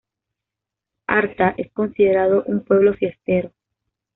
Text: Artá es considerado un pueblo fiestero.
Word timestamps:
Artá 1.05 1.53
es 1.57 1.71
considerado 1.73 2.41
un 2.47 2.63
pueblo 2.63 2.95
fiestero. 2.95 3.51